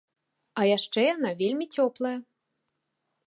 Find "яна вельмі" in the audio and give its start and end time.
1.15-1.65